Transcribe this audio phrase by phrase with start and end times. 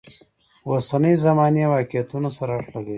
[0.69, 2.89] اوسنۍ زمانې واقعیتونو سره اړخ لګوي.